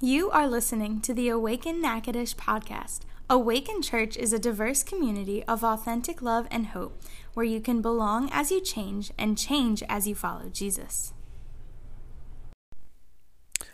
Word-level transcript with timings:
You 0.00 0.30
are 0.30 0.46
listening 0.46 1.00
to 1.00 1.14
the 1.14 1.30
Awaken 1.30 1.80
Natchitoches 1.80 2.34
podcast. 2.34 3.00
Awaken 3.30 3.80
Church 3.80 4.18
is 4.18 4.30
a 4.30 4.38
diverse 4.38 4.82
community 4.82 5.42
of 5.44 5.64
authentic 5.64 6.20
love 6.20 6.46
and 6.50 6.66
hope 6.66 7.00
where 7.32 7.46
you 7.46 7.62
can 7.62 7.80
belong 7.80 8.28
as 8.30 8.50
you 8.50 8.60
change 8.60 9.10
and 9.16 9.38
change 9.38 9.82
as 9.88 10.06
you 10.06 10.14
follow 10.14 10.50
Jesus. 10.52 11.14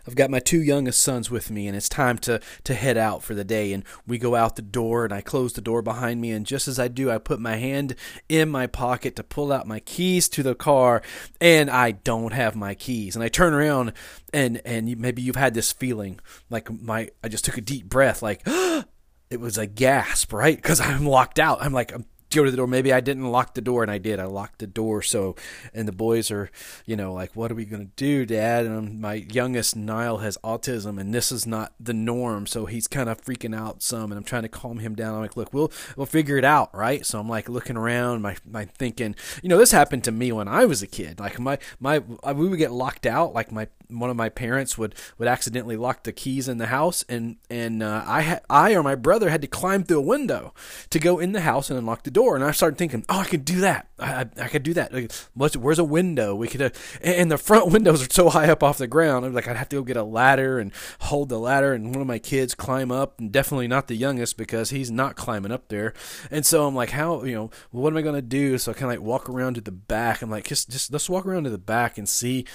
I've 0.07 0.15
got 0.15 0.29
my 0.29 0.39
two 0.39 0.61
youngest 0.61 1.01
sons 1.01 1.31
with 1.31 1.49
me, 1.49 1.67
and 1.67 1.75
it's 1.75 1.89
time 1.89 2.17
to, 2.19 2.41
to 2.63 2.73
head 2.73 2.97
out 2.97 3.23
for 3.23 3.33
the 3.33 3.43
day. 3.43 3.73
And 3.73 3.83
we 4.05 4.17
go 4.17 4.35
out 4.35 4.55
the 4.55 4.61
door, 4.61 5.05
and 5.05 5.13
I 5.13 5.21
close 5.21 5.53
the 5.53 5.61
door 5.61 5.81
behind 5.81 6.21
me. 6.21 6.31
And 6.31 6.45
just 6.45 6.67
as 6.67 6.79
I 6.79 6.87
do, 6.87 7.09
I 7.09 7.17
put 7.17 7.39
my 7.39 7.55
hand 7.55 7.95
in 8.27 8.49
my 8.49 8.67
pocket 8.67 9.15
to 9.15 9.23
pull 9.23 9.51
out 9.51 9.67
my 9.67 9.79
keys 9.79 10.27
to 10.29 10.43
the 10.43 10.55
car, 10.55 11.01
and 11.39 11.69
I 11.69 11.91
don't 11.91 12.33
have 12.33 12.55
my 12.55 12.75
keys. 12.75 13.15
And 13.15 13.23
I 13.23 13.29
turn 13.29 13.53
around, 13.53 13.93
and 14.33 14.61
and 14.65 14.97
maybe 14.97 15.21
you've 15.21 15.35
had 15.35 15.53
this 15.53 15.71
feeling 15.71 16.19
like 16.49 16.69
my 16.71 17.09
I 17.23 17.27
just 17.27 17.45
took 17.45 17.57
a 17.57 17.61
deep 17.61 17.87
breath, 17.87 18.21
like 18.21 18.41
it 19.29 19.39
was 19.39 19.57
a 19.57 19.67
gasp, 19.67 20.33
right? 20.33 20.55
Because 20.55 20.81
I'm 20.81 21.05
locked 21.05 21.39
out. 21.39 21.61
I'm 21.61 21.73
like 21.73 21.93
I'm 21.93 22.05
go 22.35 22.43
to 22.43 22.51
the 22.51 22.57
door. 22.57 22.67
Maybe 22.67 22.93
I 22.93 22.99
didn't 22.99 23.31
lock 23.31 23.53
the 23.53 23.61
door, 23.61 23.83
and 23.83 23.91
I 23.91 23.97
did. 23.97 24.19
I 24.19 24.25
locked 24.25 24.59
the 24.59 24.67
door. 24.67 25.01
So, 25.01 25.35
and 25.73 25.87
the 25.87 25.91
boys 25.91 26.31
are, 26.31 26.49
you 26.85 26.95
know, 26.95 27.13
like, 27.13 27.35
what 27.35 27.51
are 27.51 27.55
we 27.55 27.65
gonna 27.65 27.85
do, 27.95 28.25
Dad? 28.25 28.65
And 28.65 28.99
my 28.99 29.25
youngest 29.31 29.75
Niall 29.75 30.17
has 30.19 30.37
autism, 30.43 30.99
and 30.99 31.13
this 31.13 31.31
is 31.31 31.45
not 31.45 31.73
the 31.79 31.93
norm. 31.93 32.47
So 32.47 32.65
he's 32.65 32.87
kind 32.87 33.09
of 33.09 33.21
freaking 33.21 33.55
out 33.55 33.81
some, 33.81 34.11
and 34.11 34.17
I'm 34.17 34.23
trying 34.23 34.43
to 34.43 34.49
calm 34.49 34.79
him 34.79 34.95
down. 34.95 35.15
I'm 35.15 35.21
like, 35.21 35.37
look, 35.37 35.53
we'll 35.53 35.71
we'll 35.95 36.05
figure 36.05 36.37
it 36.37 36.45
out, 36.45 36.73
right? 36.75 37.05
So 37.05 37.19
I'm 37.19 37.29
like 37.29 37.49
looking 37.49 37.77
around, 37.77 38.21
my 38.21 38.35
my 38.49 38.65
thinking, 38.65 39.15
you 39.41 39.49
know, 39.49 39.57
this 39.57 39.71
happened 39.71 40.03
to 40.05 40.11
me 40.11 40.31
when 40.31 40.47
I 40.47 40.65
was 40.65 40.81
a 40.81 40.87
kid. 40.87 41.19
Like 41.19 41.39
my 41.39 41.57
my 41.79 41.99
we 41.99 42.47
would 42.47 42.59
get 42.59 42.71
locked 42.71 43.05
out. 43.05 43.33
Like 43.33 43.51
my 43.51 43.67
one 43.93 44.09
of 44.09 44.15
my 44.15 44.29
parents 44.29 44.77
would 44.77 44.95
would 45.17 45.27
accidentally 45.27 45.77
lock 45.77 46.03
the 46.03 46.11
keys 46.11 46.47
in 46.47 46.57
the 46.57 46.67
house, 46.67 47.03
and 47.07 47.37
and 47.49 47.83
uh, 47.83 48.03
I 48.05 48.21
had 48.21 48.41
I 48.49 48.73
or 48.73 48.83
my 48.83 48.95
brother 48.95 49.29
had 49.29 49.41
to 49.41 49.47
climb 49.47 49.83
through 49.83 49.99
a 49.99 50.01
window 50.01 50.53
to 50.89 50.99
go 50.99 51.19
in 51.19 51.31
the 51.31 51.41
house 51.41 51.69
and 51.69 51.77
unlock 51.77 52.03
the 52.03 52.11
door. 52.11 52.35
And 52.35 52.43
I 52.43 52.51
started 52.51 52.77
thinking, 52.77 53.05
oh, 53.09 53.19
I 53.19 53.25
could 53.25 53.45
do 53.45 53.61
that. 53.61 53.87
I, 53.99 54.25
I 54.37 54.47
could 54.47 54.63
do 54.63 54.73
that. 54.73 54.93
Like, 54.93 55.11
where's 55.55 55.79
a 55.79 55.83
window? 55.83 56.35
We 56.35 56.47
could, 56.47 56.61
uh, 56.61 56.69
and 57.01 57.31
the 57.31 57.37
front 57.37 57.67
windows 57.71 58.05
are 58.05 58.11
so 58.11 58.29
high 58.29 58.49
up 58.49 58.63
off 58.63 58.77
the 58.77 58.87
ground. 58.87 59.25
I'm 59.25 59.33
like, 59.33 59.47
I'd 59.47 59.55
have 59.55 59.69
to 59.69 59.77
go 59.77 59.83
get 59.83 59.97
a 59.97 60.03
ladder 60.03 60.59
and 60.59 60.71
hold 61.01 61.29
the 61.29 61.39
ladder, 61.39 61.73
and 61.73 61.93
one 61.93 62.01
of 62.01 62.07
my 62.07 62.19
kids 62.19 62.55
climb 62.55 62.91
up, 62.91 63.19
and 63.19 63.31
definitely 63.31 63.67
not 63.67 63.87
the 63.87 63.95
youngest 63.95 64.37
because 64.37 64.71
he's 64.71 64.91
not 64.91 65.15
climbing 65.15 65.51
up 65.51 65.69
there. 65.69 65.93
And 66.29 66.45
so 66.45 66.67
I'm 66.67 66.75
like, 66.75 66.91
how, 66.91 67.23
you 67.23 67.35
know, 67.35 67.51
what 67.71 67.91
am 67.91 67.97
I 67.97 68.01
gonna 68.01 68.21
do? 68.21 68.57
So 68.57 68.71
I 68.71 68.73
kind 68.73 68.91
of 68.91 68.99
like 68.99 69.05
walk 69.05 69.29
around 69.29 69.55
to 69.55 69.61
the 69.61 69.71
back. 69.71 70.21
I'm 70.21 70.29
like, 70.29 70.45
just 70.45 70.69
just 70.69 70.91
let's 70.91 71.09
walk 71.09 71.25
around 71.25 71.45
to 71.45 71.49
the 71.49 71.57
back 71.57 71.97
and 71.97 72.07
see 72.07 72.45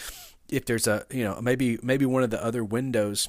if 0.50 0.64
there's 0.64 0.86
a 0.86 1.04
you 1.10 1.24
know 1.24 1.40
maybe 1.40 1.78
maybe 1.82 2.06
one 2.06 2.22
of 2.22 2.30
the 2.30 2.42
other 2.42 2.64
windows 2.64 3.28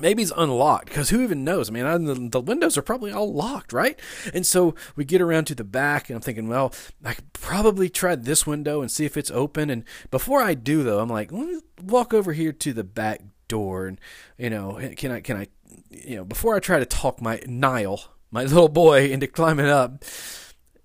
maybe 0.00 0.22
it's 0.22 0.32
unlocked 0.36 0.86
because 0.86 1.10
who 1.10 1.22
even 1.22 1.44
knows? 1.44 1.70
I 1.70 1.72
mean 1.72 1.86
I, 1.86 1.96
the, 1.98 2.14
the, 2.14 2.40
windows 2.40 2.76
are 2.76 2.82
probably 2.82 3.12
all 3.12 3.32
locked 3.32 3.72
right? 3.72 3.98
And 4.32 4.46
so 4.46 4.74
we 4.96 5.04
get 5.04 5.20
around 5.20 5.46
to 5.46 5.54
the 5.54 5.64
back 5.64 6.08
and 6.08 6.16
i'm 6.16 6.22
thinking 6.22 6.48
well 6.48 6.72
i 7.04 7.14
could 7.14 7.32
probably 7.32 7.88
try 7.88 8.14
this 8.14 8.46
window 8.46 8.80
and 8.80 8.90
see 8.90 9.04
if 9.04 9.16
it's 9.16 9.30
open. 9.30 9.70
And 9.70 9.84
before 10.10 10.40
i 10.40 10.54
do 10.54 10.82
though 10.82 11.00
i'm 11.00 11.08
like 11.08 11.32
let 11.32 11.46
me 11.46 11.60
walk 11.82 12.12
over 12.14 12.32
here 12.32 12.52
to 12.52 12.72
the 12.72 12.84
back 12.84 13.22
door 13.48 13.86
and 13.86 14.00
you 14.38 14.50
know 14.50 14.80
can 14.96 15.12
i 15.12 15.20
can 15.20 15.36
i 15.36 15.46
you 15.90 16.16
know 16.16 16.24
before 16.24 16.56
i 16.56 16.60
try 16.60 16.78
to 16.78 16.86
talk 16.86 17.20
my 17.20 17.40
Nile, 17.46 18.02
my 18.30 18.42
little 18.44 18.68
boy 18.68 19.10
into 19.10 19.26
climbing 19.26 19.66
up 19.66 20.02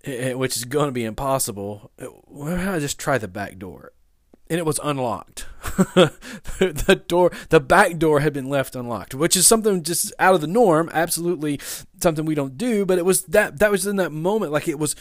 eh, 0.04 0.30
eh, 0.30 0.34
which 0.34 0.58
is 0.58 0.66
going 0.66 0.88
to 0.88 0.92
be 0.92 1.06
impossible 1.06 1.92
why 2.26 2.50
don't 2.50 2.68
i 2.68 2.80
just 2.80 3.00
try 3.00 3.18
the 3.18 3.28
back 3.28 3.58
door 3.58 3.94
and 4.50 4.58
it 4.58 4.66
was 4.66 4.80
unlocked. 4.84 5.46
the 5.64 7.02
door, 7.08 7.32
the 7.50 7.60
back 7.60 7.98
door 7.98 8.22
had 8.22 8.34
been 8.34 8.50
left 8.50 8.76
unlocked, 8.76 9.14
which 9.14 9.36
is 9.36 9.46
something 9.46 9.84
just 9.84 10.12
out 10.18 10.34
of 10.34 10.42
the 10.42 10.48
norm. 10.48 10.90
Absolutely 10.92 11.60
something 12.02 12.26
we 12.26 12.36
don't 12.36 12.58
do, 12.58 12.86
but 12.86 12.98
it 12.98 13.06
was 13.06 13.24
that 13.26 13.60
that 13.60 13.70
was 13.70 13.86
in 13.86 13.98
that 13.98 14.12
moment, 14.12 14.52
like 14.52 14.68
it 14.68 14.80
was. 14.80 14.96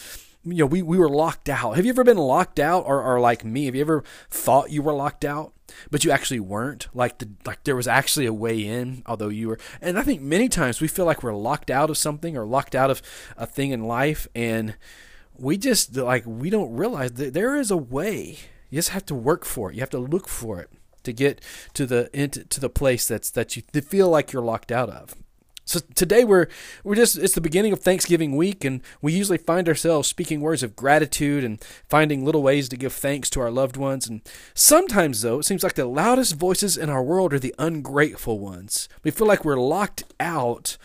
You 0.44 0.58
know, 0.58 0.66
we, 0.66 0.83
we 0.83 0.98
were 0.98 1.11
locked 1.11 1.48
out. 1.48 1.74
Have 1.74 1.84
you 1.84 1.90
ever 1.90 2.05
been 2.05 2.17
locked 2.17 2.61
out, 2.61 2.84
or, 2.86 3.02
or 3.02 3.18
like 3.20 3.45
me? 3.45 3.67
Have 3.67 3.74
you 3.74 3.80
ever 3.80 4.05
thought 4.30 4.70
you 4.70 4.83
were 4.83 4.95
locked 4.95 5.24
out, 5.24 5.52
but 5.90 6.05
you 6.05 6.12
actually 6.12 6.40
weren't? 6.40 6.86
Like 6.94 7.18
the 7.18 7.28
like 7.44 7.64
there 7.64 7.74
was 7.74 7.89
actually 7.89 8.24
a 8.24 8.33
way 8.33 8.64
in, 8.64 9.02
although 9.05 9.28
you 9.28 9.48
were. 9.48 9.58
And 9.80 9.98
I 9.98 10.02
think 10.02 10.23
many 10.23 10.48
times 10.48 10.80
we 10.80 10.89
feel 10.89 11.05
like 11.05 11.23
we're 11.23 11.34
locked 11.34 11.70
out 11.70 11.90
of 11.90 11.98
something 11.98 12.36
or 12.36 12.46
locked 12.46 12.77
out 12.77 12.90
of 12.90 13.02
a 13.36 13.46
thing 13.46 13.73
in 13.73 13.84
life, 13.84 14.28
and 14.34 14.77
we 15.36 15.58
just 15.58 15.96
like 15.96 16.24
we 16.24 16.50
don't 16.50 16.74
realize 16.74 17.12
that 17.14 17.34
there 17.34 17.56
is 17.56 17.70
a 17.70 17.77
way 17.77 18.39
you 18.70 18.79
just 18.79 18.90
have 18.90 19.06
to 19.06 19.14
work 19.14 19.45
for 19.45 19.70
it. 19.70 19.74
You 19.74 19.80
have 19.80 19.90
to 19.90 19.98
look 19.98 20.29
for 20.29 20.61
it 20.61 20.70
to 21.05 21.12
get 21.12 21.40
to 21.74 21.86
the 21.86 22.11
into, 22.12 22.45
to 22.45 22.61
the 22.61 22.68
place 22.68 23.08
that's 23.08 23.30
that 23.30 23.56
you 23.56 23.62
feel 23.62 24.08
like 24.08 24.33
you're 24.33 24.42
locked 24.42 24.73
out 24.73 24.90
of. 24.90 25.14
So 25.68 25.80
today 25.95 26.24
we're 26.24 26.48
we're 26.83 26.95
just 26.95 27.18
it's 27.18 27.34
the 27.34 27.42
beginning 27.42 27.74
of 27.74 27.80
Thanksgiving 27.80 28.36
week 28.36 28.64
and 28.64 28.80
we 29.02 29.12
usually 29.12 29.36
find 29.36 29.68
ourselves 29.68 30.08
speaking 30.08 30.40
words 30.40 30.62
of 30.62 30.74
gratitude 30.74 31.45
and 31.45 31.62
finding 31.90 32.24
little 32.24 32.42
ways 32.42 32.70
to 32.70 32.77
give 32.77 32.95
thanks 32.95 33.29
to 33.30 33.40
our 33.40 33.51
loved 33.51 33.77
ones 33.77 34.08
and 34.08 34.23
sometimes 34.55 35.20
though 35.20 35.40
it 35.40 35.45
seems 35.45 35.62
like 35.62 35.74
the 35.74 35.85
loudest 35.85 36.36
voices 36.36 36.79
in 36.79 36.89
our 36.89 37.02
world 37.02 37.35
are 37.35 37.39
the 37.39 37.55
ungrateful 37.58 38.39
ones. 38.39 38.89
We 39.02 39.11
feel 39.11 39.27
like 39.27 39.45
we're 39.45 39.61
locked 39.61 40.05
out 40.18 40.79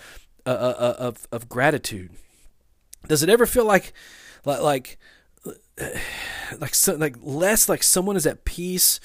uh, 0.46 0.50
uh, 0.50 0.76
uh 0.78 0.96
of 1.00 1.28
of 1.32 1.48
gratitude. 1.48 2.12
Does 3.08 3.24
it 3.24 3.30
ever 3.30 3.46
feel 3.46 3.66
like 3.66 3.94
like 4.46 4.98
like 6.60 6.76
so, 6.76 6.96
like 6.96 7.16
less 7.22 7.68
like 7.68 7.84
someone 7.84 8.16
is 8.16 8.26
at 8.26 8.46
peace 8.46 9.00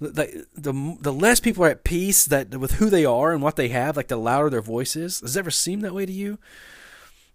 like 0.00 0.32
the 0.54 0.96
the 1.00 1.12
less 1.12 1.40
people 1.40 1.64
are 1.64 1.70
at 1.70 1.84
peace 1.84 2.24
that 2.24 2.56
with 2.56 2.72
who 2.72 2.88
they 2.88 3.04
are 3.04 3.32
and 3.32 3.42
what 3.42 3.56
they 3.56 3.68
have 3.68 3.96
like 3.96 4.08
the 4.08 4.16
louder 4.16 4.50
their 4.50 4.62
voice 4.62 4.94
is. 4.94 5.20
Does 5.20 5.36
it 5.36 5.40
ever 5.40 5.50
seem 5.50 5.80
that 5.80 5.94
way 5.94 6.06
to 6.06 6.12
you? 6.12 6.38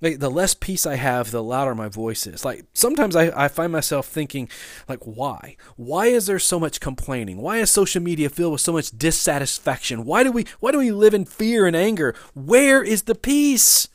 Like 0.02 0.20
the 0.20 0.30
less 0.30 0.54
peace 0.54 0.86
i 0.86 0.96
have 0.96 1.32
the 1.32 1.44
louder 1.44 1.76
my 1.76 1.88
voice 1.88 2.26
is. 2.28 2.46
Like 2.46 2.66
sometimes 2.74 3.16
I, 3.16 3.32
I 3.46 3.48
find 3.48 3.72
myself 3.72 4.08
thinking 4.08 4.50
like 4.88 5.00
why? 5.04 5.58
Why 5.76 6.08
is 6.08 6.26
there 6.26 6.40
so 6.40 6.60
much 6.60 6.80
complaining? 6.80 7.42
Why 7.42 7.58
is 7.58 7.72
social 7.72 8.02
media 8.02 8.30
filled 8.30 8.54
with 8.54 8.62
so 8.62 8.74
much 8.74 8.98
dissatisfaction? 8.98 10.06
Why 10.06 10.24
do 10.24 10.32
we 10.32 10.46
why 10.60 10.72
do 10.72 10.78
we 10.78 10.92
live 10.92 11.14
in 11.14 11.26
fear 11.26 11.66
and 11.66 11.76
anger? 11.76 12.16
Where 12.34 12.82
is 12.82 13.04
the 13.04 13.16
peace? 13.16 13.90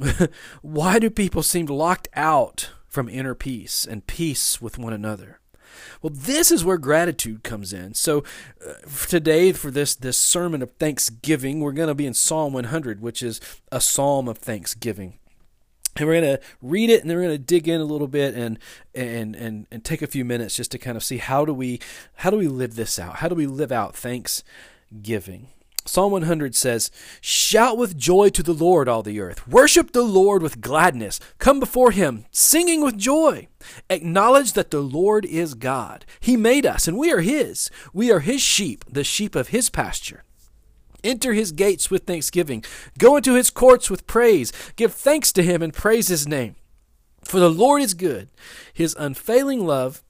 Why 0.62 1.00
do 1.00 1.10
people 1.10 1.42
seem 1.42 1.66
locked 1.66 2.06
out 2.14 2.70
from 2.98 3.08
inner 3.08 3.36
peace 3.36 3.86
and 3.88 4.08
peace 4.08 4.60
with 4.60 4.76
one 4.76 4.92
another. 4.92 5.38
Well, 6.02 6.12
this 6.12 6.50
is 6.50 6.64
where 6.64 6.78
gratitude 6.78 7.44
comes 7.44 7.72
in. 7.72 7.94
So, 7.94 8.24
uh, 8.68 8.72
for 8.88 9.08
today, 9.08 9.52
for 9.52 9.70
this 9.70 9.94
this 9.94 10.18
sermon 10.18 10.62
of 10.62 10.72
thanksgiving, 10.72 11.60
we're 11.60 11.70
going 11.70 11.86
to 11.86 11.94
be 11.94 12.06
in 12.06 12.14
Psalm 12.14 12.52
100, 12.52 13.00
which 13.00 13.22
is 13.22 13.40
a 13.70 13.80
psalm 13.80 14.26
of 14.26 14.38
thanksgiving. 14.38 15.16
And 15.94 16.08
we're 16.08 16.20
going 16.20 16.38
to 16.38 16.42
read 16.60 16.90
it, 16.90 17.02
and 17.02 17.08
then 17.08 17.16
we're 17.18 17.26
going 17.26 17.36
to 17.36 17.38
dig 17.38 17.68
in 17.68 17.80
a 17.80 17.84
little 17.84 18.08
bit 18.08 18.34
and 18.34 18.58
and 18.96 19.36
and 19.36 19.68
and 19.70 19.84
take 19.84 20.02
a 20.02 20.08
few 20.08 20.24
minutes 20.24 20.56
just 20.56 20.72
to 20.72 20.78
kind 20.78 20.96
of 20.96 21.04
see 21.04 21.18
how 21.18 21.44
do 21.44 21.54
we 21.54 21.78
how 22.16 22.30
do 22.30 22.36
we 22.36 22.48
live 22.48 22.74
this 22.74 22.98
out? 22.98 23.18
How 23.18 23.28
do 23.28 23.36
we 23.36 23.46
live 23.46 23.70
out 23.70 23.94
thanksgiving? 23.94 25.50
Psalm 25.88 26.12
100 26.12 26.54
says, 26.54 26.90
Shout 27.22 27.78
with 27.78 27.96
joy 27.96 28.28
to 28.30 28.42
the 28.42 28.52
Lord, 28.52 28.88
all 28.88 29.02
the 29.02 29.20
earth. 29.20 29.48
Worship 29.48 29.92
the 29.92 30.02
Lord 30.02 30.42
with 30.42 30.60
gladness. 30.60 31.18
Come 31.38 31.58
before 31.58 31.92
him, 31.92 32.26
singing 32.30 32.82
with 32.82 32.98
joy. 32.98 33.48
Acknowledge 33.88 34.52
that 34.52 34.70
the 34.70 34.82
Lord 34.82 35.24
is 35.24 35.54
God. 35.54 36.04
He 36.20 36.36
made 36.36 36.66
us, 36.66 36.86
and 36.86 36.98
we 36.98 37.10
are 37.10 37.22
his. 37.22 37.70
We 37.94 38.12
are 38.12 38.20
his 38.20 38.42
sheep, 38.42 38.84
the 38.86 39.02
sheep 39.02 39.34
of 39.34 39.48
his 39.48 39.70
pasture. 39.70 40.24
Enter 41.02 41.32
his 41.32 41.52
gates 41.52 41.90
with 41.90 42.04
thanksgiving. 42.04 42.64
Go 42.98 43.16
into 43.16 43.34
his 43.34 43.48
courts 43.48 43.88
with 43.88 44.06
praise. 44.06 44.52
Give 44.76 44.92
thanks 44.92 45.32
to 45.32 45.42
him 45.42 45.62
and 45.62 45.72
praise 45.72 46.08
his 46.08 46.28
name. 46.28 46.56
For 47.24 47.40
the 47.40 47.50
Lord 47.50 47.80
is 47.80 47.94
good. 47.94 48.28
His 48.74 48.94
unfailing 48.98 49.66
love 49.66 50.02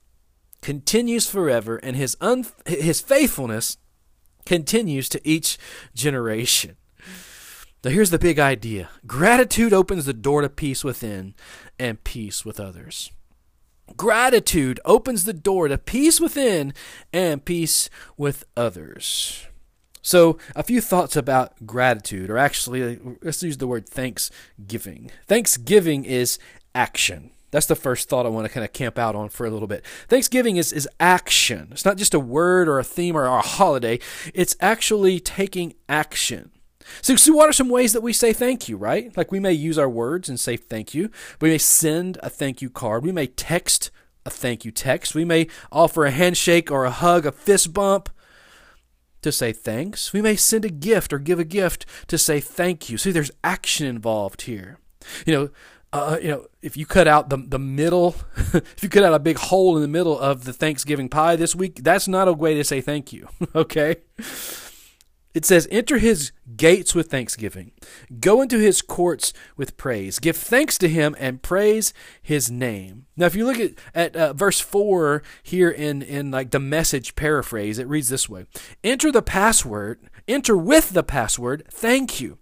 continues 0.60 1.30
forever, 1.30 1.76
and 1.76 1.94
his, 1.94 2.16
un- 2.20 2.46
his 2.66 3.00
faithfulness 3.00 3.76
continues 4.48 5.08
to 5.10 5.20
each 5.28 5.58
generation. 5.94 6.76
Now, 7.84 7.90
here's 7.90 8.10
the 8.10 8.18
big 8.18 8.40
idea 8.40 8.88
gratitude 9.06 9.72
opens 9.72 10.06
the 10.06 10.12
door 10.12 10.42
to 10.42 10.48
peace 10.48 10.82
within 10.82 11.34
and 11.78 12.02
peace 12.02 12.44
with 12.44 12.58
others. 12.58 13.12
Gratitude 13.96 14.80
opens 14.84 15.24
the 15.24 15.32
door 15.32 15.68
to 15.68 15.78
peace 15.78 16.20
within 16.20 16.74
and 17.12 17.44
peace 17.44 17.88
with 18.16 18.44
others. 18.56 19.46
So, 20.02 20.38
a 20.56 20.62
few 20.62 20.80
thoughts 20.80 21.16
about 21.16 21.66
gratitude, 21.66 22.30
or 22.30 22.38
actually, 22.38 22.98
let's 23.22 23.42
use 23.42 23.58
the 23.58 23.66
word 23.66 23.88
thanksgiving. 23.88 25.10
Thanksgiving 25.26 26.04
is 26.04 26.38
action. 26.74 27.30
That's 27.50 27.66
the 27.66 27.74
first 27.74 28.08
thought 28.08 28.26
I 28.26 28.28
want 28.28 28.46
to 28.46 28.52
kind 28.52 28.64
of 28.64 28.72
camp 28.72 28.98
out 28.98 29.14
on 29.14 29.28
for 29.30 29.46
a 29.46 29.50
little 29.50 29.68
bit. 29.68 29.84
Thanksgiving 30.08 30.56
is, 30.56 30.72
is 30.72 30.88
action. 31.00 31.68
It's 31.72 31.84
not 31.84 31.96
just 31.96 32.14
a 32.14 32.20
word 32.20 32.68
or 32.68 32.78
a 32.78 32.84
theme 32.84 33.16
or 33.16 33.24
a 33.24 33.40
holiday. 33.40 33.98
It's 34.34 34.54
actually 34.60 35.18
taking 35.20 35.74
action. 35.88 36.50
So, 37.02 37.16
so 37.16 37.34
what 37.34 37.48
are 37.48 37.52
some 37.52 37.68
ways 37.68 37.92
that 37.92 38.02
we 38.02 38.12
say 38.12 38.32
thank 38.32 38.68
you, 38.68 38.76
right? 38.76 39.14
Like 39.16 39.30
we 39.30 39.40
may 39.40 39.52
use 39.52 39.78
our 39.78 39.88
words 39.88 40.28
and 40.28 40.40
say 40.40 40.56
thank 40.56 40.94
you. 40.94 41.10
We 41.40 41.50
may 41.50 41.58
send 41.58 42.18
a 42.22 42.30
thank 42.30 42.62
you 42.62 42.70
card. 42.70 43.04
We 43.04 43.12
may 43.12 43.26
text 43.26 43.90
a 44.24 44.30
thank 44.30 44.64
you 44.64 44.70
text. 44.70 45.14
We 45.14 45.24
may 45.24 45.48
offer 45.72 46.04
a 46.04 46.10
handshake 46.10 46.70
or 46.70 46.84
a 46.84 46.90
hug, 46.90 47.26
a 47.26 47.32
fist 47.32 47.72
bump. 47.72 48.08
to 49.22 49.32
say 49.32 49.52
thanks. 49.52 50.12
We 50.12 50.22
may 50.22 50.36
send 50.36 50.64
a 50.64 50.70
gift 50.70 51.12
or 51.12 51.18
give 51.18 51.38
a 51.38 51.44
gift 51.44 51.84
to 52.06 52.16
say 52.18 52.40
thank 52.40 52.88
you. 52.88 52.98
See, 52.98 53.10
there's 53.10 53.30
action 53.42 53.86
involved 53.86 54.42
here. 54.42 54.78
You 55.26 55.32
know, 55.34 55.50
uh, 55.92 56.18
you 56.20 56.28
know, 56.28 56.46
if 56.60 56.76
you 56.76 56.86
cut 56.86 57.08
out 57.08 57.30
the 57.30 57.36
the 57.36 57.58
middle, 57.58 58.16
if 58.36 58.82
you 58.82 58.88
cut 58.88 59.04
out 59.04 59.14
a 59.14 59.18
big 59.18 59.38
hole 59.38 59.76
in 59.76 59.82
the 59.82 59.88
middle 59.88 60.18
of 60.18 60.44
the 60.44 60.52
Thanksgiving 60.52 61.08
pie 61.08 61.36
this 61.36 61.54
week, 61.54 61.82
that's 61.82 62.08
not 62.08 62.28
a 62.28 62.32
way 62.32 62.54
to 62.54 62.64
say 62.64 62.80
thank 62.80 63.12
you. 63.12 63.28
okay. 63.54 63.96
It 65.34 65.44
says, 65.44 65.68
Enter 65.70 65.98
his 65.98 66.32
gates 66.56 66.94
with 66.94 67.10
thanksgiving, 67.10 67.72
go 68.18 68.42
into 68.42 68.58
his 68.58 68.82
courts 68.82 69.32
with 69.56 69.76
praise, 69.76 70.18
give 70.18 70.36
thanks 70.36 70.76
to 70.78 70.88
him 70.88 71.14
and 71.18 71.42
praise 71.42 71.92
his 72.20 72.50
name. 72.50 73.06
Now, 73.16 73.26
if 73.26 73.36
you 73.36 73.46
look 73.46 73.60
at, 73.60 73.74
at 73.94 74.16
uh, 74.16 74.32
verse 74.32 74.58
4 74.58 75.22
here 75.42 75.70
in, 75.70 76.02
in 76.02 76.30
like 76.30 76.50
the 76.50 76.58
message 76.58 77.14
paraphrase, 77.14 77.78
it 77.78 77.86
reads 77.86 78.08
this 78.08 78.28
way 78.28 78.46
Enter 78.82 79.12
the 79.12 79.22
password, 79.22 80.00
enter 80.26 80.56
with 80.56 80.90
the 80.90 81.04
password, 81.04 81.64
thank 81.70 82.20
you. 82.20 82.38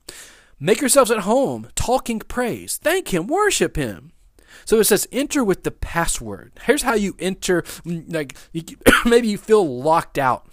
Make 0.59 0.81
yourselves 0.81 1.11
at 1.11 1.21
home, 1.21 1.69
talking 1.75 2.19
praise. 2.21 2.79
Thank 2.79 3.13
him, 3.13 3.27
worship 3.27 3.77
him. 3.77 4.13
So 4.65 4.81
it 4.81 4.85
says 4.85 5.07
enter 5.13 5.45
with 5.45 5.65
the 5.65 5.71
password. 5.71 6.53
Here's 6.65 6.83
how 6.83 6.95
you 6.95 7.15
enter. 7.19 7.63
Like 7.85 8.37
maybe 9.05 9.29
you 9.29 9.39
feel 9.39 9.67
locked 9.81 10.19
out 10.19 10.49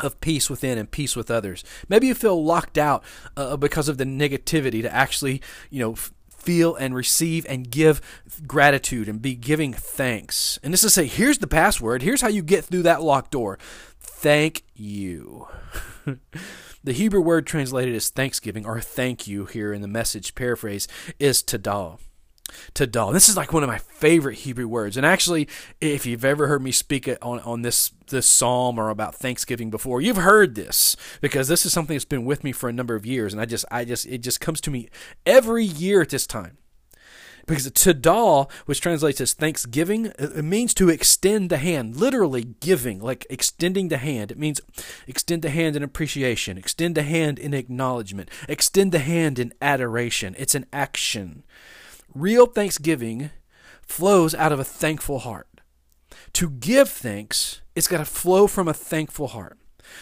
of 0.00 0.20
peace 0.20 0.50
within 0.50 0.78
and 0.78 0.90
peace 0.90 1.14
with 1.14 1.30
others. 1.30 1.62
Maybe 1.88 2.06
you 2.06 2.14
feel 2.14 2.42
locked 2.42 2.78
out 2.78 3.04
uh, 3.36 3.56
because 3.56 3.88
of 3.88 3.98
the 3.98 4.04
negativity 4.04 4.82
to 4.82 4.92
actually, 4.92 5.42
you 5.70 5.80
know, 5.80 5.94
feel 6.30 6.74
and 6.74 6.94
receive 6.94 7.46
and 7.48 7.70
give 7.70 8.00
gratitude 8.46 9.08
and 9.08 9.22
be 9.22 9.34
giving 9.34 9.72
thanks. 9.72 10.58
And 10.62 10.72
this 10.72 10.84
is 10.84 10.94
say, 10.94 11.06
here's 11.06 11.38
the 11.38 11.46
password. 11.46 12.02
Here's 12.02 12.20
how 12.20 12.28
you 12.28 12.42
get 12.42 12.64
through 12.64 12.82
that 12.82 13.02
locked 13.02 13.30
door. 13.30 13.58
Thank 14.00 14.62
you. 14.74 15.48
the 16.84 16.92
Hebrew 16.92 17.22
word 17.22 17.46
translated 17.46 17.94
as 17.94 18.10
thanksgiving 18.10 18.66
or 18.66 18.80
thank 18.80 19.26
you 19.26 19.46
here 19.46 19.72
in 19.72 19.80
the 19.80 19.88
message 19.88 20.34
paraphrase 20.34 20.86
is 21.18 21.42
todah 21.42 21.98
to 22.74 22.86
This 22.86 23.28
is 23.28 23.36
like 23.36 23.52
one 23.52 23.62
of 23.62 23.68
my 23.68 23.78
favorite 23.78 24.38
Hebrew 24.38 24.68
words. 24.68 24.96
And 24.96 25.06
actually, 25.06 25.48
if 25.80 26.04
you've 26.04 26.24
ever 26.24 26.46
heard 26.46 26.62
me 26.62 26.72
speak 26.72 27.08
on, 27.22 27.40
on 27.40 27.62
this, 27.62 27.90
this 28.08 28.26
psalm 28.26 28.78
or 28.78 28.90
about 28.90 29.14
Thanksgiving 29.14 29.70
before, 29.70 30.00
you've 30.00 30.18
heard 30.18 30.54
this 30.54 30.94
because 31.22 31.48
this 31.48 31.64
is 31.64 31.72
something 31.72 31.94
that's 31.94 32.04
been 32.04 32.26
with 32.26 32.44
me 32.44 32.52
for 32.52 32.68
a 32.68 32.72
number 32.72 32.94
of 32.94 33.06
years. 33.06 33.32
And 33.32 33.40
I 33.40 33.46
just, 33.46 33.64
I 33.70 33.84
just, 33.84 34.06
it 34.06 34.18
just 34.18 34.40
comes 34.40 34.60
to 34.62 34.70
me 34.70 34.88
every 35.24 35.64
year 35.64 36.02
at 36.02 36.10
this 36.10 36.26
time. 36.26 36.58
Because 37.46 37.68
Todah, 37.70 38.50
which 38.66 38.80
translates 38.80 39.20
as 39.20 39.34
thanksgiving, 39.34 40.06
it 40.18 40.44
means 40.44 40.72
to 40.74 40.88
extend 40.88 41.50
the 41.50 41.58
hand, 41.58 41.96
literally 41.96 42.44
giving, 42.60 43.00
like 43.00 43.26
extending 43.28 43.88
the 43.88 43.98
hand. 43.98 44.30
It 44.30 44.38
means 44.38 44.60
extend 45.06 45.42
the 45.42 45.50
hand 45.50 45.76
in 45.76 45.82
appreciation, 45.82 46.56
extend 46.56 46.94
the 46.94 47.02
hand 47.02 47.38
in 47.38 47.52
acknowledgement, 47.52 48.30
extend 48.48 48.92
the 48.92 49.00
hand 49.00 49.38
in 49.38 49.52
adoration. 49.60 50.34
It's 50.38 50.54
an 50.54 50.66
action. 50.72 51.44
Real 52.14 52.46
thanksgiving 52.46 53.30
flows 53.82 54.34
out 54.34 54.52
of 54.52 54.60
a 54.60 54.64
thankful 54.64 55.20
heart. 55.20 55.48
To 56.34 56.50
give 56.50 56.88
thanks, 56.88 57.60
it's 57.74 57.88
got 57.88 57.98
to 57.98 58.04
flow 58.04 58.46
from 58.46 58.68
a 58.68 58.74
thankful 58.74 59.28
heart. 59.28 59.58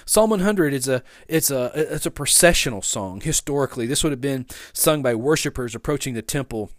Psalm 0.06 0.30
100 0.30 0.72
is 0.72 0.88
a 0.88 1.02
it's 1.28 1.50
a 1.50 1.72
it's 1.74 2.06
a 2.06 2.10
processional 2.10 2.82
song. 2.82 3.20
Historically, 3.20 3.86
this 3.86 4.02
would 4.04 4.12
have 4.12 4.20
been 4.20 4.46
sung 4.72 5.02
by 5.02 5.14
worshipers 5.14 5.74
approaching 5.74 6.14
the 6.14 6.22
temple 6.22 6.70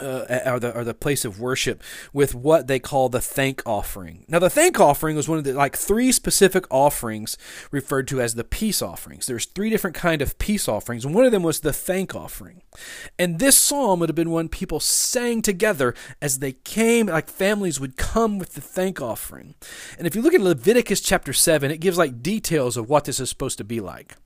uh, 0.00 0.50
or 0.50 0.60
the 0.60 0.74
or 0.76 0.84
the 0.84 0.94
place 0.94 1.24
of 1.24 1.40
worship 1.40 1.82
with 2.12 2.34
what 2.34 2.66
they 2.66 2.78
call 2.78 3.08
the 3.08 3.20
thank 3.20 3.62
offering. 3.66 4.24
Now, 4.28 4.38
the 4.38 4.50
thank 4.50 4.80
offering 4.80 5.16
was 5.16 5.28
one 5.28 5.38
of 5.38 5.44
the 5.44 5.52
like 5.52 5.76
three 5.76 6.12
specific 6.12 6.64
offerings 6.70 7.36
referred 7.70 8.08
to 8.08 8.20
as 8.20 8.34
the 8.34 8.44
peace 8.44 8.82
offerings. 8.82 9.26
There's 9.26 9.46
three 9.46 9.70
different 9.70 9.96
kind 9.96 10.22
of 10.22 10.38
peace 10.38 10.68
offerings, 10.68 11.04
and 11.04 11.14
one 11.14 11.24
of 11.24 11.32
them 11.32 11.42
was 11.42 11.60
the 11.60 11.72
thank 11.72 12.14
offering. 12.14 12.62
And 13.18 13.38
this 13.38 13.56
psalm 13.56 14.00
would 14.00 14.08
have 14.08 14.16
been 14.16 14.30
one 14.30 14.48
people 14.48 14.80
sang 14.80 15.42
together 15.42 15.94
as 16.20 16.38
they 16.38 16.52
came, 16.52 17.06
like 17.06 17.28
families 17.28 17.80
would 17.80 17.96
come 17.96 18.38
with 18.38 18.54
the 18.54 18.60
thank 18.60 19.00
offering. 19.00 19.54
And 19.98 20.06
if 20.06 20.14
you 20.14 20.22
look 20.22 20.34
at 20.34 20.40
Leviticus 20.40 21.00
chapter 21.00 21.32
seven, 21.32 21.70
it 21.70 21.80
gives 21.80 21.98
like 21.98 22.22
details 22.22 22.76
of 22.76 22.88
what 22.88 23.04
this 23.04 23.20
is 23.20 23.28
supposed 23.28 23.58
to 23.58 23.64
be 23.64 23.80
like. 23.80 24.16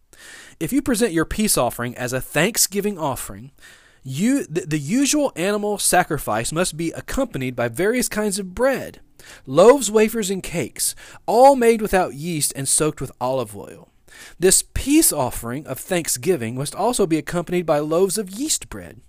If 0.61 0.73
you 0.73 0.82
present 0.82 1.12
your 1.12 1.25
peace 1.25 1.59
offering 1.59 1.97
as 1.97 2.12
a 2.12 2.20
thanksgiving 2.20 2.99
offering 2.99 3.50
you, 4.05 4.45
the, 4.45 4.61
the 4.62 4.79
usual 4.79 5.33
animal 5.35 5.79
sacrifice 5.79 6.53
must 6.53 6.77
be 6.77 6.93
accompanied 6.93 7.56
by 7.56 7.69
various 7.69 8.09
kinds 8.09 8.39
of 8.39 8.55
bread, 8.55 9.01
loaves, 9.47 9.91
wafers, 9.91 10.31
and 10.31 10.43
cakes, 10.43 10.95
all 11.27 11.56
made 11.56 11.81
without 11.81 12.15
yeast 12.15 12.53
and 12.55 12.69
soaked 12.69 13.01
with 13.01 13.11
olive 13.21 13.56
oil. 13.56 13.89
This 14.39 14.62
peace 14.75 15.12
offering 15.12 15.67
of 15.67 15.81
thanksgiving 15.81 16.55
must 16.55 16.75
also 16.75 17.06
be 17.06 17.17
accompanied 17.17 17.65
by 17.65 17.79
loaves 17.79 18.19
of 18.19 18.31
yeast 18.31 18.69
bread. 18.69 19.01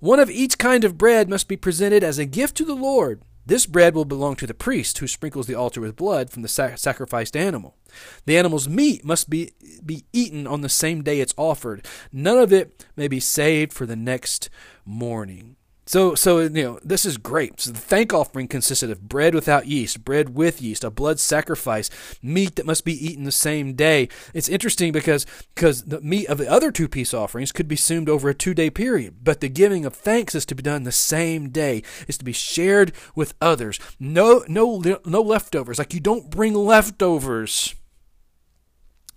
One 0.00 0.18
of 0.18 0.30
each 0.30 0.58
kind 0.58 0.82
of 0.82 0.98
bread 0.98 1.28
must 1.28 1.46
be 1.46 1.56
presented 1.56 2.02
as 2.02 2.18
a 2.18 2.26
gift 2.26 2.56
to 2.56 2.64
the 2.64 2.74
Lord. 2.74 3.22
This 3.46 3.66
bread 3.66 3.94
will 3.94 4.04
belong 4.04 4.36
to 4.36 4.46
the 4.46 4.54
priest 4.54 4.98
who 4.98 5.06
sprinkles 5.06 5.46
the 5.46 5.54
altar 5.54 5.80
with 5.80 5.96
blood 5.96 6.30
from 6.30 6.42
the 6.42 6.48
sac- 6.48 6.78
sacrificed 6.78 7.36
animal. 7.36 7.76
The 8.24 8.36
animal's 8.36 8.68
meat 8.68 9.04
must 9.04 9.30
be, 9.30 9.52
be 9.84 10.04
eaten 10.12 10.46
on 10.46 10.60
the 10.60 10.68
same 10.68 11.02
day 11.02 11.20
it's 11.20 11.34
offered. 11.36 11.86
None 12.12 12.38
of 12.38 12.52
it 12.52 12.86
may 12.96 13.08
be 13.08 13.20
saved 13.20 13.72
for 13.72 13.86
the 13.86 13.96
next 13.96 14.50
morning. 14.84 15.56
So, 15.84 16.14
so 16.14 16.38
you 16.38 16.48
know, 16.48 16.78
this 16.84 17.04
is 17.04 17.18
great. 17.18 17.60
So 17.60 17.72
the 17.72 17.78
thank 17.78 18.14
offering 18.14 18.46
consisted 18.46 18.90
of 18.90 19.08
bread 19.08 19.34
without 19.34 19.66
yeast, 19.66 20.04
bread 20.04 20.34
with 20.34 20.62
yeast, 20.62 20.84
a 20.84 20.90
blood 20.90 21.18
sacrifice, 21.18 21.90
meat 22.22 22.56
that 22.56 22.66
must 22.66 22.84
be 22.84 23.06
eaten 23.06 23.24
the 23.24 23.32
same 23.32 23.74
day. 23.74 24.08
It's 24.32 24.48
interesting 24.48 24.92
because 24.92 25.26
because 25.54 25.82
the 25.84 26.00
meat 26.00 26.28
of 26.28 26.38
the 26.38 26.50
other 26.50 26.70
two 26.70 26.88
peace 26.88 27.12
offerings 27.12 27.50
could 27.50 27.66
be 27.66 27.76
consumed 27.76 28.08
over 28.08 28.28
a 28.28 28.34
two 28.34 28.54
day 28.54 28.70
period, 28.70 29.16
but 29.24 29.40
the 29.40 29.48
giving 29.48 29.84
of 29.84 29.94
thanks 29.94 30.36
is 30.36 30.46
to 30.46 30.54
be 30.54 30.62
done 30.62 30.84
the 30.84 30.92
same 30.92 31.50
day. 31.50 31.82
Is 32.06 32.16
to 32.18 32.24
be 32.24 32.32
shared 32.32 32.92
with 33.16 33.34
others. 33.40 33.80
No, 33.98 34.44
no, 34.46 34.80
no 35.04 35.20
leftovers. 35.20 35.78
Like 35.78 35.92
you 35.92 36.00
don't 36.00 36.30
bring 36.30 36.54
leftovers. 36.54 37.74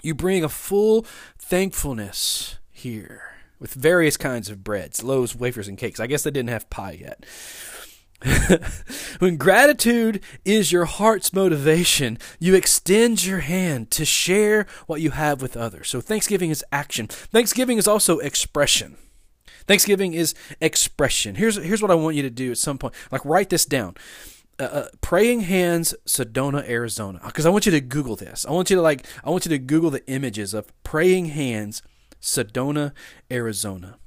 You 0.06 0.14
bring 0.14 0.44
a 0.44 0.50
full 0.50 1.04
thankfulness 1.40 2.58
here 2.70 3.38
with 3.60 3.74
various 3.74 4.18
kinds 4.18 4.52
of 4.52 4.64
breads, 4.64 5.04
loaves, 5.04 5.36
wafers, 5.36 5.68
and 5.68 5.80
cakes. 5.80 6.00
I 6.00 6.06
guess 6.06 6.22
they 6.22 6.30
didn't 6.30 6.52
have 6.52 6.70
pie 6.70 7.00
yet. 7.02 7.26
when 9.20 9.38
gratitude 9.38 10.24
is 10.46 10.72
your 10.72 10.86
heart's 10.86 11.34
motivation, 11.34 12.20
you 12.40 12.54
extend 12.54 13.26
your 13.26 13.40
hand 13.40 13.90
to 13.92 14.06
share 14.06 14.68
what 14.86 15.02
you 15.02 15.10
have 15.10 15.42
with 15.42 15.58
others. 15.58 15.90
So, 15.90 16.02
Thanksgiving 16.02 16.52
is 16.52 16.64
action. 16.72 17.08
Thanksgiving 17.08 17.80
is 17.80 17.88
also 17.88 18.20
expression. 18.20 18.98
Thanksgiving 19.68 20.14
is 20.14 20.36
expression. 20.62 21.34
Here's, 21.34 21.56
here's 21.56 21.82
what 21.82 21.90
I 21.90 21.96
want 21.96 22.16
you 22.16 22.22
to 22.22 22.30
do 22.30 22.52
at 22.52 22.60
some 22.60 22.78
point. 22.78 22.94
Like, 23.12 23.26
write 23.26 23.50
this 23.50 23.66
down. 23.66 23.96
Uh, 24.58 24.64
uh, 24.64 24.88
praying 25.02 25.42
hands 25.42 25.94
sedona 26.06 26.66
arizona 26.70 27.20
because 27.26 27.46
i 27.46 27.50
want 27.50 27.66
you 27.66 27.74
to 27.74 27.82
google 27.82 28.16
this 28.16 28.46
i 28.46 28.52
want 28.52 28.70
you 28.70 28.78
to 28.78 28.82
like 28.82 29.06
i 29.26 29.30
want 29.30 29.46
you 29.46 29.50
to 29.50 29.58
google 29.58 29.90
the 29.90 30.08
images 30.08 30.54
of 30.54 30.72
praying 30.84 31.26
hands 31.26 31.82
Sedona, 32.26 32.92
Arizona. 33.32 33.98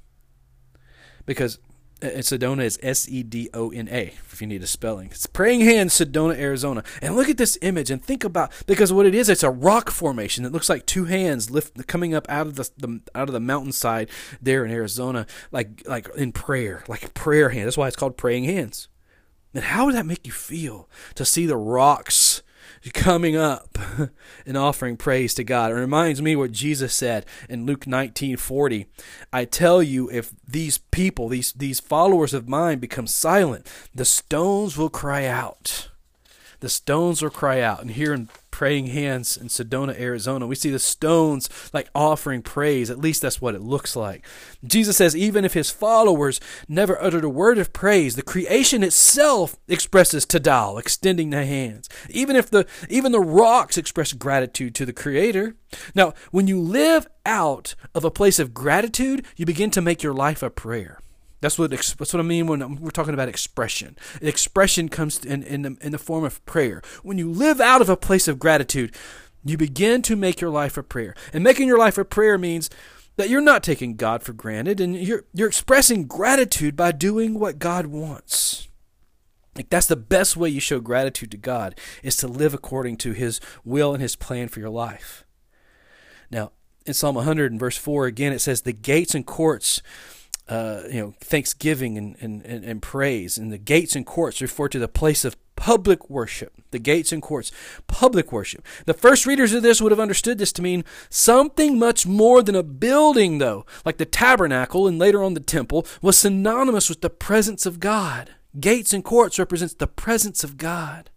Because 1.24 1.58
uh, 2.02 2.06
Sedona 2.06 2.62
is 2.62 2.78
S 2.82 3.08
E 3.08 3.22
D 3.22 3.48
O 3.54 3.70
N 3.70 3.88
A, 3.90 4.14
if 4.30 4.40
you 4.40 4.46
need 4.46 4.62
a 4.62 4.66
spelling. 4.66 5.08
It's 5.10 5.26
Praying 5.26 5.60
Hands, 5.60 5.92
Sedona, 5.92 6.36
Arizona. 6.36 6.82
And 7.00 7.16
look 7.16 7.28
at 7.28 7.36
this 7.36 7.58
image 7.62 7.90
and 7.90 8.02
think 8.02 8.24
about 8.24 8.52
because 8.66 8.92
what 8.92 9.06
it 9.06 9.14
is, 9.14 9.28
it's 9.28 9.42
a 9.42 9.50
rock 9.50 9.90
formation 9.90 10.44
that 10.44 10.52
looks 10.52 10.68
like 10.68 10.86
two 10.86 11.04
hands 11.04 11.50
lift 11.50 11.86
coming 11.86 12.14
up 12.14 12.26
out 12.28 12.46
of 12.46 12.56
the, 12.56 12.70
the 12.76 13.00
out 13.14 13.28
of 13.28 13.32
the 13.32 13.40
mountainside 13.40 14.10
there 14.40 14.64
in 14.64 14.70
Arizona, 14.70 15.26
like 15.52 15.82
like 15.86 16.08
in 16.16 16.32
prayer, 16.32 16.84
like 16.88 17.14
prayer 17.14 17.50
hand. 17.50 17.66
That's 17.66 17.76
why 17.76 17.88
it's 17.88 17.96
called 17.96 18.16
Praying 18.16 18.44
Hands. 18.44 18.88
And 19.54 19.64
how 19.64 19.86
would 19.86 19.94
that 19.94 20.06
make 20.06 20.26
you 20.26 20.32
feel 20.32 20.88
to 21.14 21.24
see 21.24 21.46
the 21.46 21.56
rocks 21.56 22.42
coming 22.92 23.36
up 23.36 23.78
and 24.46 24.56
offering 24.56 24.96
praise 24.96 25.34
to 25.34 25.44
God. 25.44 25.70
It 25.70 25.74
reminds 25.74 26.22
me 26.22 26.36
what 26.36 26.52
Jesus 26.52 26.94
said 26.94 27.26
in 27.48 27.66
Luke 27.66 27.86
19:40. 27.86 28.86
I 29.32 29.44
tell 29.44 29.82
you 29.82 30.10
if 30.10 30.32
these 30.46 30.78
people, 30.78 31.28
these 31.28 31.52
these 31.52 31.80
followers 31.80 32.34
of 32.34 32.48
mine 32.48 32.78
become 32.78 33.06
silent, 33.06 33.66
the 33.94 34.04
stones 34.04 34.76
will 34.76 34.90
cry 34.90 35.26
out. 35.26 35.88
The 36.60 36.68
stones 36.68 37.22
will 37.22 37.30
cry 37.30 37.60
out. 37.60 37.80
And 37.80 37.92
here 37.92 38.12
in 38.12 38.28
praying 38.58 38.88
hands 38.88 39.36
in 39.36 39.46
Sedona, 39.46 39.96
Arizona. 40.00 40.44
We 40.44 40.56
see 40.56 40.70
the 40.70 40.80
stones 40.80 41.48
like 41.72 41.88
offering 41.94 42.42
praise. 42.42 42.90
At 42.90 42.98
least 42.98 43.22
that's 43.22 43.40
what 43.40 43.54
it 43.54 43.60
looks 43.60 43.94
like. 43.94 44.26
Jesus 44.64 44.96
says, 44.96 45.14
even 45.14 45.44
if 45.44 45.54
his 45.54 45.70
followers 45.70 46.40
never 46.66 47.00
uttered 47.00 47.22
a 47.22 47.28
word 47.28 47.58
of 47.58 47.72
praise, 47.72 48.16
the 48.16 48.22
creation 48.22 48.82
itself 48.82 49.54
expresses 49.68 50.26
todah, 50.26 50.76
extending 50.76 51.30
the 51.30 51.46
hands. 51.46 51.88
Even 52.10 52.34
if 52.34 52.50
the 52.50 52.66
even 52.88 53.12
the 53.12 53.20
rocks 53.20 53.78
express 53.78 54.12
gratitude 54.12 54.74
to 54.74 54.84
the 54.84 54.92
Creator. 54.92 55.54
Now, 55.94 56.12
when 56.32 56.48
you 56.48 56.58
live 56.60 57.06
out 57.24 57.76
of 57.94 58.04
a 58.04 58.10
place 58.10 58.40
of 58.40 58.54
gratitude, 58.54 59.24
you 59.36 59.46
begin 59.46 59.70
to 59.70 59.80
make 59.80 60.02
your 60.02 60.14
life 60.14 60.42
a 60.42 60.50
prayer. 60.50 60.98
That's 61.40 61.58
what 61.58 61.70
that's 61.70 61.98
what 61.98 62.16
I 62.16 62.22
mean 62.22 62.46
when 62.46 62.76
we're 62.76 62.90
talking 62.90 63.14
about 63.14 63.28
expression. 63.28 63.96
Expression 64.20 64.88
comes 64.88 65.24
in 65.24 65.42
in 65.42 65.62
the, 65.62 65.76
in 65.80 65.92
the 65.92 65.98
form 65.98 66.24
of 66.24 66.44
prayer. 66.46 66.82
When 67.02 67.18
you 67.18 67.30
live 67.30 67.60
out 67.60 67.80
of 67.80 67.88
a 67.88 67.96
place 67.96 68.26
of 68.26 68.38
gratitude, 68.38 68.94
You 69.44 69.56
begin 69.56 70.02
to 70.02 70.16
make 70.16 70.40
your 70.40 70.50
life 70.50 70.76
a 70.76 70.82
prayer. 70.82 71.14
And 71.32 71.44
making 71.44 71.68
your 71.68 71.78
life 71.78 71.96
a 71.96 72.04
prayer 72.04 72.36
means 72.38 72.68
that 73.16 73.28
you're 73.28 73.40
not 73.40 73.62
taking 73.62 73.96
God 73.96 74.22
for 74.22 74.32
granted 74.32 74.80
and 74.80 74.96
you're 74.96 75.24
you're 75.32 75.48
expressing 75.48 76.06
gratitude 76.06 76.76
by 76.76 76.92
doing 76.92 77.38
what 77.38 77.58
God 77.58 77.86
wants. 77.86 78.68
Like 79.56 79.70
that's 79.70 79.86
the 79.86 79.96
best 79.96 80.36
way 80.36 80.48
you 80.48 80.60
show 80.60 80.80
gratitude 80.80 81.30
to 81.32 81.36
God 81.36 81.78
is 82.02 82.16
to 82.16 82.28
live 82.28 82.54
according 82.54 82.96
to 82.98 83.12
his 83.12 83.40
will 83.64 83.92
and 83.92 84.02
his 84.02 84.16
plan 84.16 84.48
for 84.48 84.60
your 84.60 84.70
life. 84.70 85.24
Now, 86.30 86.52
in 86.86 86.94
Psalm 86.94 87.16
100 87.16 87.50
and 87.50 87.60
verse 87.60 87.76
4 87.76 88.06
again 88.06 88.32
it 88.32 88.40
says 88.40 88.62
the 88.62 88.72
gates 88.72 89.14
and 89.14 89.26
courts 89.26 89.82
uh, 90.48 90.82
you 90.90 91.00
know, 91.00 91.14
thanksgiving 91.20 91.98
and, 91.98 92.16
and, 92.20 92.44
and, 92.44 92.64
and 92.64 92.82
praise. 92.82 93.36
And 93.38 93.52
the 93.52 93.58
gates 93.58 93.94
and 93.94 94.06
courts 94.06 94.40
refer 94.40 94.68
to 94.68 94.78
the 94.78 94.88
place 94.88 95.24
of 95.24 95.36
public 95.56 96.08
worship. 96.08 96.52
The 96.70 96.78
gates 96.78 97.12
and 97.12 97.20
courts, 97.20 97.50
public 97.86 98.32
worship. 98.32 98.64
The 98.86 98.94
first 98.94 99.26
readers 99.26 99.52
of 99.52 99.62
this 99.62 99.80
would 99.80 99.92
have 99.92 100.00
understood 100.00 100.38
this 100.38 100.52
to 100.52 100.62
mean 100.62 100.84
something 101.10 101.78
much 101.78 102.06
more 102.06 102.42
than 102.42 102.54
a 102.54 102.62
building, 102.62 103.38
though, 103.38 103.66
like 103.84 103.98
the 103.98 104.04
tabernacle 104.04 104.86
and 104.86 104.98
later 104.98 105.22
on 105.22 105.34
the 105.34 105.40
temple, 105.40 105.86
was 106.00 106.16
synonymous 106.16 106.88
with 106.88 107.00
the 107.00 107.10
presence 107.10 107.66
of 107.66 107.80
God. 107.80 108.30
Gates 108.58 108.92
and 108.92 109.04
courts 109.04 109.38
represents 109.38 109.74
the 109.74 109.86
presence 109.86 110.44
of 110.44 110.56
God. 110.56 111.10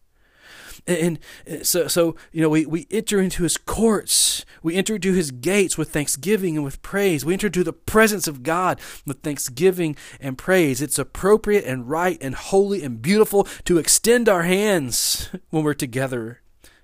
And, 0.88 1.20
uh, 1.50 1.64
so, 1.64 1.88
so 1.88 2.16
you 2.32 2.42
know, 2.42 2.50
we, 2.50 2.66
we 2.66 2.88
enter 2.90 3.22
into 3.22 3.44
his 3.44 3.58
courts. 3.58 4.46
We 4.64 4.76
enter 4.76 4.96
into 4.96 5.14
his 5.14 5.32
gates 5.32 5.78
with 5.78 5.92
thanksgiving 5.92 6.56
and 6.56 6.64
with 6.64 6.82
praise. 6.82 7.24
We 7.24 7.34
enter 7.34 7.48
into 7.48 7.64
the 7.64 7.74
presence 7.74 8.28
of 8.28 8.44
God 8.44 8.80
with 9.06 9.22
thanksgiving 9.22 9.96
and 10.20 10.38
praise. 10.38 10.82
It's 10.82 11.00
appropriate 11.00 11.66
and 11.66 11.90
right 11.90 12.18
and 12.22 12.36
holy 12.36 12.84
and 12.84 13.02
beautiful 13.02 13.46
to 13.66 13.78
extend 13.78 14.28
our 14.28 14.44
hands 14.44 15.30
when 15.50 15.64
we're 15.64 15.74
together 15.74 16.42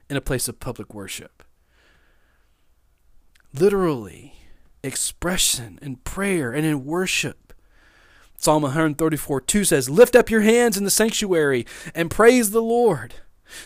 in 0.10 0.18
a 0.18 0.22
place 0.22 0.48
of 0.48 0.60
public 0.60 0.94
worship. 0.94 1.44
Literally, 3.54 4.34
expression 4.84 5.80
and 5.82 6.04
prayer 6.04 6.52
and 6.52 6.66
in 6.66 6.86
worship. 6.86 7.54
Psalm 8.38 8.62
134 8.62 9.42
2 9.42 9.64
says, 9.64 9.90
Lift 9.90 10.16
up 10.16 10.30
your 10.30 10.42
hands 10.42 10.78
in 10.78 10.84
the 10.84 10.92
sanctuary 10.92 11.66
and 11.96 12.12
praise 12.12 12.52
the 12.52 12.62
Lord. 12.62 13.16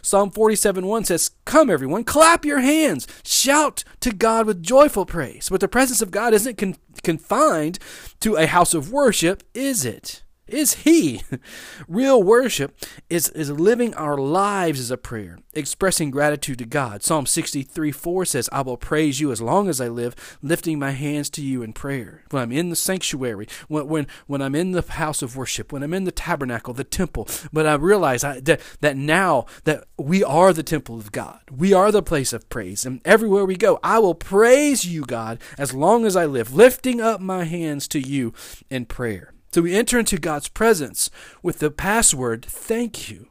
Psalm 0.02 0.32
47 0.32 0.86
1 0.86 1.06
says, 1.06 1.32
Come, 1.46 1.70
everyone, 1.70 2.04
clap 2.04 2.46
your 2.46 2.60
hands, 2.60 3.08
shout 3.24 3.84
to 4.02 4.12
God 4.12 4.46
with 4.46 4.64
joyful 4.64 5.06
praise. 5.06 5.50
But 5.50 5.62
the 5.62 5.68
presence 5.68 6.02
of 6.02 6.12
God 6.12 6.34
isn't 6.34 6.58
con- 6.58 6.76
confined 7.04 7.80
to 8.20 8.36
a 8.36 8.48
house 8.48 8.74
of 8.74 8.92
worship, 8.92 9.44
is 9.54 9.86
it? 9.86 10.24
Is 10.54 10.74
He. 10.76 11.22
Real 11.88 12.22
worship 12.22 12.76
is, 13.10 13.30
is 13.30 13.52
living 13.52 13.94
our 13.96 14.18
lives 14.18 14.80
as 14.80 14.92
a 14.92 14.98
prayer, 14.98 15.40
expressing 15.54 16.12
gratitude 16.12 16.60
to 16.60 16.66
God. 16.66 17.04
Psalm 17.04 17.26
63 17.26 17.92
4 17.92 18.26
says, 18.26 18.50
I 18.52 18.62
will 18.62 18.78
praise 18.78 19.20
you 19.20 19.32
as 19.32 19.42
long 19.42 19.70
as 19.70 19.82
I 19.82 19.88
live, 19.88 20.38
lifting 20.42 20.80
my 20.80 20.92
hands 20.92 21.30
to 21.32 21.42
you 21.42 21.64
in 21.64 21.74
prayer. 21.74 22.24
When 22.30 22.44
I'm 22.44 22.52
in 22.52 22.70
the 22.70 22.76
sanctuary, 22.76 23.48
when, 23.68 23.88
when, 23.88 24.08
when 24.28 24.42
I'm 24.42 24.56
in 24.56 24.72
the 24.72 24.82
house 24.82 25.22
of 25.22 25.36
worship, 25.36 25.72
when 25.72 25.84
I'm 25.84 25.94
in 25.94 26.04
the 26.04 26.12
tabernacle, 26.12 26.74
the 26.74 26.84
temple, 26.84 27.28
but 27.52 27.66
I 27.66 27.76
realize 27.76 28.24
I, 28.24 28.40
that, 28.42 28.62
that 28.82 28.98
now 28.98 29.46
that 29.64 29.86
we 29.98 30.24
are 30.24 30.54
the 30.54 30.64
temple 30.64 30.98
of 30.98 31.12
God, 31.12 31.42
we 31.52 31.74
are 31.74 31.92
the 31.92 32.04
place 32.04 32.34
of 32.34 32.50
praise, 32.50 32.86
and 32.86 33.02
everywhere 33.06 33.46
we 33.46 33.56
go, 33.56 33.80
I 33.84 34.00
will 34.00 34.16
praise 34.16 34.86
you, 34.86 35.04
God, 35.06 35.40
as 35.58 35.74
long 35.74 36.06
as 36.06 36.16
I 36.16 36.26
live, 36.26 36.54
lifting 36.54 37.02
up 37.02 37.22
my 37.22 37.44
hands 37.44 37.88
to 37.90 38.00
you 38.00 38.34
in 38.70 38.86
prayer. 38.86 39.34
So 39.54 39.62
we 39.62 39.76
enter 39.76 40.00
into 40.00 40.18
God's 40.18 40.48
presence 40.48 41.10
with 41.44 41.60
the 41.60 41.72
password, 41.72 42.46
thank 42.46 43.10
you. 43.10 43.28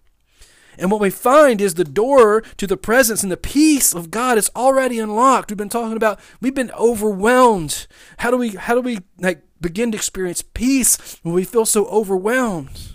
And 0.79 0.91
what 0.91 1.01
we 1.01 1.11
find 1.11 1.61
is 1.61 1.75
the 1.75 1.85
door 1.85 2.43
to 2.57 2.67
the 2.67 2.77
presence 2.77 3.23
and 3.23 3.31
the 3.31 3.37
peace 3.37 3.95
of 3.95 4.11
God 4.11 4.39
is 4.39 4.51
already 4.55 4.99
unlocked. 4.99 5.51
We've 5.51 5.59
been 5.59 5.69
talking 5.69 5.97
about 5.97 6.21
we've 6.41 6.55
been 6.55 6.71
overwhelmed. 6.73 7.87
How 8.19 8.31
do 8.31 8.37
we 8.37 8.51
how 8.51 8.75
do 8.75 8.81
we 8.81 9.01
like 9.19 9.43
begin 9.61 9.93
to 9.93 9.97
experience 9.97 10.43
peace 10.43 11.19
when 11.23 11.35
we 11.35 11.45
feel 11.45 11.67
so 11.67 11.87
overwhelmed? 11.87 12.95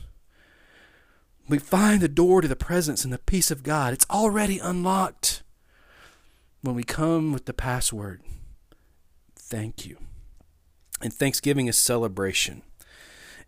We 1.48 1.60
find 1.60 2.02
the 2.02 2.08
door 2.08 2.42
to 2.42 2.48
the 2.48 2.56
presence 2.56 3.04
and 3.04 3.14
the 3.14 3.20
peace 3.20 3.52
of 3.52 3.62
God. 3.62 3.94
It's 3.94 4.08
already 4.10 4.58
unlocked 4.58 5.44
when 6.62 6.74
we 6.74 6.84
come 6.84 7.32
with 7.32 7.46
the 7.46 7.54
password. 7.54 8.22
Thank 9.36 9.86
you. 9.86 9.98
And 11.02 11.14
Thanksgiving 11.14 11.68
is 11.68 11.78
celebration 11.78 12.64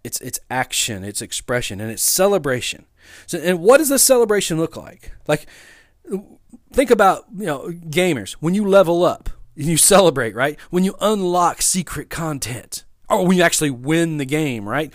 it's 0.04 0.20
it's 0.22 0.40
action, 0.50 1.04
it's 1.04 1.22
expression, 1.22 1.82
and 1.82 1.92
it's 1.92 2.04
celebration. 2.04 2.86
So, 3.26 3.38
and 3.40 3.60
what 3.60 3.78
does 3.78 3.90
the 3.90 4.00
celebration 4.00 4.58
look 4.58 4.76
like? 4.76 5.12
Like, 5.28 5.46
think 6.72 6.92
about 6.92 7.26
you 7.36 7.46
know 7.46 7.70
gamers 7.70 8.34
when 8.34 8.54
you 8.54 8.68
level 8.68 9.04
up, 9.04 9.30
and 9.56 9.66
you 9.66 9.78
celebrate, 9.78 10.36
right? 10.36 10.60
When 10.70 10.84
you 10.84 10.96
unlock 11.02 11.62
secret 11.62 12.10
content, 12.10 12.86
or 13.10 13.26
when 13.26 13.38
you 13.38 13.44
actually 13.44 13.72
win 13.72 14.18
the 14.18 14.26
game, 14.26 14.68
right? 14.68 14.94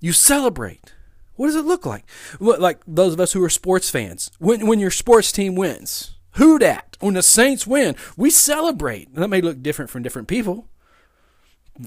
You 0.00 0.12
celebrate. 0.12 0.92
What 1.34 1.46
does 1.48 1.56
it 1.56 1.66
look 1.66 1.84
like? 1.84 2.04
Like 2.40 2.80
those 2.86 3.12
of 3.12 3.20
us 3.20 3.32
who 3.32 3.44
are 3.44 3.50
sports 3.50 3.90
fans, 3.90 4.30
when 4.38 4.66
when 4.66 4.80
your 4.80 4.90
sports 4.90 5.32
team 5.32 5.54
wins, 5.54 6.16
who 6.32 6.58
dat? 6.58 6.96
When 7.00 7.14
the 7.14 7.22
Saints 7.22 7.66
win, 7.66 7.94
we 8.16 8.30
celebrate. 8.30 9.08
And 9.08 9.22
that 9.22 9.28
may 9.28 9.40
look 9.40 9.62
different 9.62 9.90
from 9.90 10.02
different 10.02 10.28
people 10.28 10.68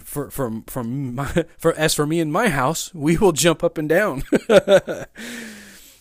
for 0.04 0.30
from 0.30 0.64
from 0.64 1.16
my 1.16 1.46
for 1.58 1.74
as 1.74 1.94
for 1.94 2.06
me 2.06 2.20
and 2.20 2.32
my 2.32 2.50
house, 2.50 2.94
we 2.94 3.18
will 3.18 3.32
jump 3.32 3.64
up 3.64 3.78
and 3.78 3.90
down. 3.90 4.24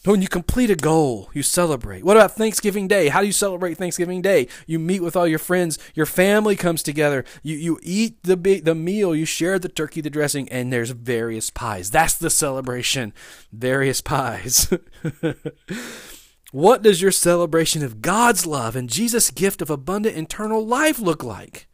when 0.05 0.23
you 0.23 0.29
complete 0.29 0.71
a 0.71 0.77
goal, 0.77 1.31
you 1.35 1.43
celebrate. 1.43 2.05
What 2.05 2.17
about 2.17 2.33
Thanksgiving 2.33 2.89
Day? 2.89 3.09
How 3.09 3.21
do 3.21 3.27
you 3.27 3.33
celebrate 3.33 3.77
Thanksgiving 3.77 4.23
Day? 4.23 4.49
You 4.67 4.79
meet 4.79 5.03
with 5.03 5.17
all 5.17 5.27
your 5.27 5.39
friends, 5.39 5.79
your 5.95 6.07
family 6.07 6.57
comes 6.57 6.83
together. 6.83 7.25
You 7.43 7.57
you 7.57 7.79
eat 7.83 8.23
the 8.23 8.37
the 8.37 8.75
meal, 8.75 9.15
you 9.15 9.25
share 9.25 9.59
the 9.59 9.69
turkey, 9.69 10.01
the 10.01 10.11
dressing, 10.11 10.49
and 10.49 10.73
there's 10.73 10.91
various 10.91 11.51
pies. 11.51 11.91
That's 11.91 12.15
the 12.15 12.31
celebration. 12.31 13.13
Various 13.53 14.01
pies. 14.01 14.73
what 16.53 16.83
does 16.83 17.03
your 17.03 17.13
celebration 17.13 17.85
of 17.85 18.03
God's 18.03 18.47
love 18.47 18.77
and 18.77 18.89
Jesus' 18.89 19.31
gift 19.31 19.61
of 19.61 19.71
abundant 19.71 20.17
eternal 20.17 20.65
life 20.65 20.99
look 20.99 21.23
like? 21.23 21.68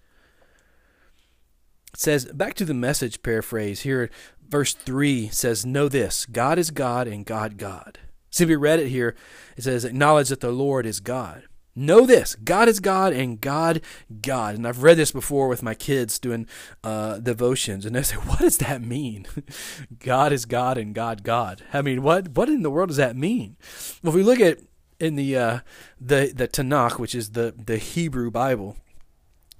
Says, 2.04 2.26
back 2.26 2.52
to 2.56 2.66
the 2.66 2.75
message 2.75 3.23
paraphrase 3.23 3.80
here, 3.80 4.11
verse 4.46 4.75
3 4.75 5.28
says, 5.28 5.64
Know 5.64 5.88
this 5.88 6.26
God 6.26 6.58
is 6.58 6.70
God 6.70 7.08
and 7.08 7.25
God 7.25 7.56
God. 7.56 7.99
See, 8.30 8.44
if 8.44 8.50
we 8.50 8.56
read 8.56 8.78
it 8.78 8.88
here. 8.88 9.14
It 9.56 9.62
says, 9.62 9.87
Acknowledge 9.87 10.28
that 10.28 10.40
the 10.40 10.52
Lord 10.52 10.84
is 10.84 11.00
God. 11.00 11.44
Know 11.75 12.04
this 12.04 12.34
God 12.34 12.68
is 12.68 12.78
God 12.78 13.14
and 13.14 13.40
God 13.40 13.80
God. 14.20 14.54
And 14.54 14.68
I've 14.68 14.82
read 14.82 14.99
this 14.99 15.12
before 15.12 15.49
with 15.49 15.62
my 15.62 15.75
kids 15.75 16.18
doing 16.18 16.46
uh, 16.82 17.20
devotions, 17.20 17.87
and 17.87 17.96
they 17.96 18.02
say, 18.02 18.16
What 18.26 18.40
does 18.40 18.58
that 18.58 18.82
mean? 18.82 19.26
God 19.99 20.30
is 20.30 20.44
God 20.44 20.76
and 20.76 20.94
God 20.94 21.23
God. 21.23 21.62
I 21.73 21.80
mean, 21.80 22.02
what, 22.02 22.28
what 22.37 22.50
in 22.50 22.62
the 22.62 22.70
world 22.70 22.88
does 22.88 22.99
that 22.99 23.16
mean? 23.16 23.56
Well, 24.02 24.11
if 24.11 24.14
we 24.14 24.23
look 24.23 24.40
at 24.40 24.58
in 25.00 25.16
the 25.16 25.38
uh, 25.38 25.61
the 25.99 26.34
the 26.37 26.49
Tanakh, 26.49 26.99
which 26.99 27.14
is 27.14 27.30
the 27.30 27.54
the 27.56 27.78
Hebrew 27.78 28.30
Bible, 28.30 28.76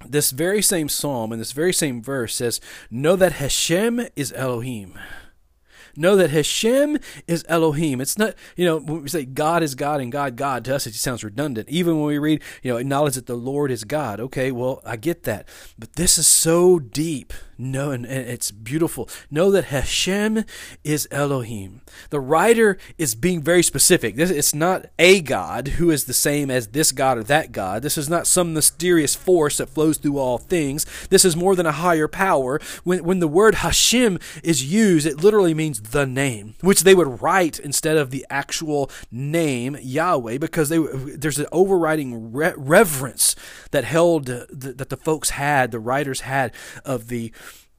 this 0.05 0.31
very 0.31 0.61
same 0.61 0.89
psalm 0.89 1.31
and 1.31 1.39
this 1.39 1.51
very 1.51 1.73
same 1.73 2.01
verse 2.01 2.35
says, 2.35 2.59
Know 2.89 3.15
that 3.15 3.33
Hashem 3.33 4.07
is 4.15 4.33
Elohim. 4.33 4.97
Know 5.97 6.15
that 6.17 6.31
Hashem 6.31 6.97
is 7.25 7.45
Elohim. 7.47 8.01
It's 8.01 8.17
not, 8.17 8.35
you 8.57 8.65
know, 8.65 8.77
when 8.77 9.03
we 9.03 9.09
say 9.09 9.23
God 9.23 9.63
is 9.63 9.75
God 9.75 10.01
and 10.01 10.11
God 10.11 10.35
God, 10.35 10.65
to 10.65 10.75
us 10.75 10.85
it 10.85 10.93
sounds 10.93 11.23
redundant. 11.23 11.69
Even 11.69 11.97
when 11.97 12.07
we 12.07 12.17
read, 12.17 12.41
you 12.61 12.71
know, 12.71 12.77
acknowledge 12.77 13.15
that 13.15 13.27
the 13.27 13.35
Lord 13.35 13.71
is 13.71 13.85
God. 13.85 14.19
Okay, 14.19 14.51
well, 14.51 14.81
I 14.85 14.97
get 14.97 15.23
that. 15.23 15.47
But 15.79 15.93
this 15.93 16.17
is 16.17 16.27
so 16.27 16.79
deep 16.79 17.33
know, 17.57 17.91
and 17.91 18.05
it's 18.05 18.51
beautiful. 18.51 19.09
Know 19.31 19.51
that 19.51 19.65
Hashem 19.65 20.43
is 20.83 21.07
Elohim. 21.11 21.81
The 22.09 22.19
writer 22.19 22.77
is 22.97 23.15
being 23.15 23.41
very 23.41 23.63
specific. 23.63 24.15
It's 24.17 24.53
not 24.53 24.87
a 24.99 25.21
God 25.21 25.69
who 25.69 25.91
is 25.91 26.05
the 26.05 26.13
same 26.13 26.51
as 26.51 26.67
this 26.67 26.91
God 26.91 27.17
or 27.17 27.23
that 27.23 27.51
God. 27.51 27.81
This 27.81 27.97
is 27.97 28.09
not 28.09 28.27
some 28.27 28.53
mysterious 28.53 29.15
force 29.15 29.57
that 29.57 29.69
flows 29.69 29.97
through 29.97 30.17
all 30.17 30.37
things. 30.37 30.85
This 31.09 31.25
is 31.25 31.35
more 31.35 31.55
than 31.55 31.65
a 31.65 31.71
higher 31.71 32.07
power. 32.07 32.59
When, 32.83 33.03
when 33.03 33.19
the 33.19 33.27
word 33.27 33.55
Hashem 33.55 34.19
is 34.43 34.71
used, 34.71 35.05
it 35.05 35.23
literally 35.23 35.53
means 35.53 35.79
the 35.81 36.05
name, 36.05 36.55
which 36.61 36.83
they 36.83 36.95
would 36.95 37.21
write 37.21 37.59
instead 37.59 37.97
of 37.97 38.11
the 38.11 38.25
actual 38.29 38.89
name 39.11 39.77
Yahweh, 39.81 40.37
because 40.37 40.69
they, 40.69 40.79
there's 40.79 41.39
an 41.39 41.47
overriding 41.51 42.33
re- 42.33 42.53
reverence 42.55 43.35
that 43.71 43.83
held 43.83 44.29
uh, 44.29 44.45
that 44.49 44.89
the 44.89 44.97
folks 44.97 45.31
had, 45.31 45.71
the 45.71 45.79
writers 45.79 46.21
had 46.21 46.51
of 46.83 47.07
the 47.07 47.31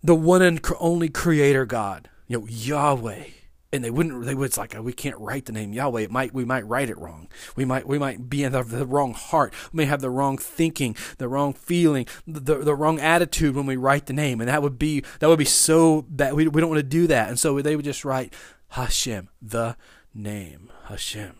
the 0.03 0.15
one 0.15 0.43
and 0.43 0.61
only 0.79 1.09
creator 1.09 1.67
God, 1.67 2.09
you 2.27 2.39
know, 2.39 2.47
Yahweh. 2.47 3.25
And 3.73 3.85
they 3.85 3.91
wouldn't. 3.91 4.25
They 4.25 4.35
would. 4.35 4.47
It's 4.47 4.57
like 4.57 4.77
we 4.81 4.93
can't 4.93 5.19
write 5.19 5.47
the 5.47 5.53
name 5.53 5.73
Yahweh. 5.73 6.03
It 6.03 6.11
might. 6.11 6.33
We 6.33 6.45
might 6.45 6.67
write 6.67 6.89
it 6.89 6.97
wrong. 6.97 7.29
We 7.57 7.65
might. 7.65 7.87
We 7.87 7.99
might 7.99 8.31
be 8.31 8.45
in 8.45 8.53
the, 8.53 8.63
the 8.63 8.87
wrong 8.87 9.13
heart. 9.13 9.53
We 9.73 9.79
may 9.79 9.85
have 9.87 10.01
the 10.01 10.09
wrong 10.09 10.39
thinking, 10.39 10.97
the 11.19 11.29
wrong 11.29 11.53
feeling, 11.53 12.07
the, 12.27 12.55
the 12.55 12.75
wrong 12.75 13.01
attitude 13.01 13.57
when 13.57 13.67
we 13.67 13.77
write 13.77 14.07
the 14.07 14.13
name. 14.13 14.41
And 14.41 14.49
that 14.49 14.63
would 14.63 14.79
be. 14.79 15.03
That 15.19 15.29
would 15.29 15.39
be 15.39 15.45
so 15.45 16.03
bad. 16.09 16.35
We, 16.35 16.47
we 16.47 16.61
don't 16.61 16.71
want 16.71 16.79
to 16.79 16.85
do 16.85 17.07
that. 17.09 17.29
And 17.29 17.39
so 17.39 17.61
they 17.61 17.77
would 17.77 17.85
just 17.85 18.05
write 18.05 18.33
Hashem, 18.69 19.29
the 19.43 19.77
name 20.15 20.71
Hashem. 20.85 21.35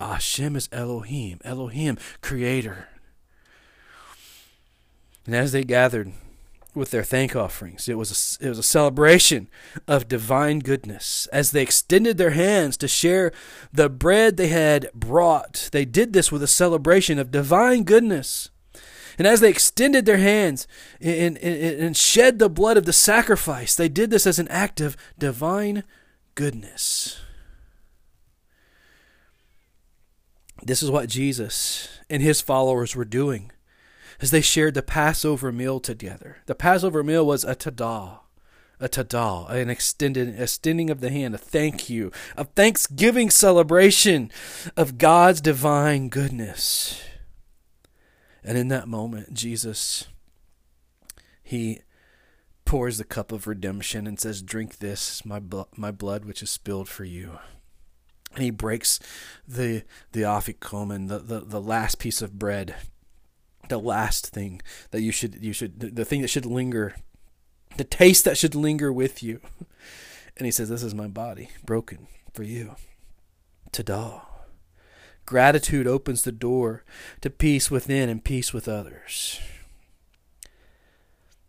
Hashem 0.00 0.54
is 0.54 0.68
Elohim, 0.70 1.40
Elohim, 1.44 1.98
creator. 2.22 2.88
And 5.26 5.34
as 5.34 5.52
they 5.52 5.64
gathered 5.64 6.12
with 6.78 6.90
their 6.90 7.02
thank 7.02 7.36
offerings, 7.36 7.88
it 7.88 7.98
was 7.98 8.38
a, 8.40 8.46
it 8.46 8.48
was 8.48 8.58
a 8.58 8.62
celebration 8.62 9.48
of 9.86 10.08
divine 10.08 10.60
goodness. 10.60 11.26
As 11.32 11.50
they 11.50 11.62
extended 11.62 12.16
their 12.16 12.30
hands 12.30 12.76
to 12.78 12.88
share 12.88 13.32
the 13.72 13.88
bread 13.88 14.36
they 14.36 14.48
had 14.48 14.90
brought, 14.94 15.68
they 15.72 15.84
did 15.84 16.12
this 16.12 16.32
with 16.32 16.42
a 16.42 16.46
celebration 16.46 17.18
of 17.18 17.30
divine 17.30 17.84
goodness. 17.84 18.50
And 19.18 19.26
as 19.26 19.40
they 19.40 19.50
extended 19.50 20.06
their 20.06 20.18
hands 20.18 20.68
and, 21.00 21.36
and, 21.38 21.80
and 21.80 21.96
shed 21.96 22.38
the 22.38 22.48
blood 22.48 22.76
of 22.76 22.84
the 22.84 22.92
sacrifice, 22.92 23.74
they 23.74 23.88
did 23.88 24.10
this 24.10 24.26
as 24.26 24.38
an 24.38 24.48
act 24.48 24.80
of 24.80 24.96
divine 25.18 25.82
goodness. 26.36 27.20
This 30.62 30.82
is 30.82 30.90
what 30.90 31.08
Jesus 31.08 31.88
and 32.08 32.22
his 32.22 32.40
followers 32.40 32.94
were 32.94 33.04
doing 33.04 33.50
as 34.20 34.30
they 34.30 34.40
shared 34.40 34.74
the 34.74 34.82
Passover 34.82 35.52
meal 35.52 35.80
together. 35.80 36.38
The 36.46 36.54
Passover 36.54 37.02
meal 37.02 37.24
was 37.26 37.44
a 37.44 37.54
todah, 37.54 38.20
a 38.80 38.88
todah, 38.88 39.50
an 39.50 39.70
extended 39.70 40.38
extending 40.40 40.90
of 40.90 41.00
the 41.00 41.10
hand, 41.10 41.34
a 41.34 41.38
thank 41.38 41.88
you, 41.88 42.10
a 42.36 42.44
thanksgiving 42.44 43.30
celebration 43.30 44.30
of 44.76 44.98
God's 44.98 45.40
divine 45.40 46.08
goodness. 46.08 47.02
And 48.42 48.56
in 48.56 48.68
that 48.68 48.88
moment, 48.88 49.34
Jesus 49.34 50.06
he 51.42 51.80
pours 52.66 52.98
the 52.98 53.04
cup 53.04 53.32
of 53.32 53.46
redemption 53.46 54.06
and 54.06 54.20
says, 54.20 54.42
"Drink 54.42 54.78
this, 54.78 55.24
my 55.24 55.40
blo- 55.40 55.68
my 55.76 55.90
blood 55.90 56.26
which 56.26 56.42
is 56.42 56.50
spilled 56.50 56.88
for 56.88 57.04
you." 57.04 57.38
and 58.34 58.44
he 58.44 58.50
breaks 58.50 59.00
the 59.46 59.82
the 60.12 60.22
afikomen, 60.22 61.08
the, 61.08 61.18
the 61.18 61.40
the 61.40 61.60
last 61.60 61.98
piece 61.98 62.22
of 62.22 62.38
bread, 62.38 62.76
the 63.68 63.78
last 63.78 64.28
thing 64.28 64.60
that 64.90 65.00
you 65.00 65.12
should 65.12 65.42
you 65.42 65.52
should 65.52 65.80
the 65.80 66.04
thing 66.04 66.22
that 66.22 66.28
should 66.28 66.46
linger, 66.46 66.96
the 67.76 67.84
taste 67.84 68.24
that 68.24 68.38
should 68.38 68.54
linger 68.54 68.92
with 68.92 69.22
you. 69.22 69.40
And 70.36 70.46
he 70.46 70.52
says, 70.52 70.68
"This 70.68 70.84
is 70.84 70.94
my 70.94 71.08
body 71.08 71.50
broken 71.66 72.06
for 72.32 72.44
you." 72.44 72.76
Tada. 73.72 74.22
Gratitude 75.26 75.88
opens 75.88 76.22
the 76.22 76.30
door 76.30 76.84
to 77.22 77.28
peace 77.28 77.72
within 77.72 78.08
and 78.08 78.22
peace 78.22 78.52
with 78.52 78.68
others. 78.68 79.40